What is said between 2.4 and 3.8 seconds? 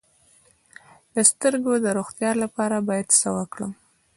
لپاره باید څه وکاروم؟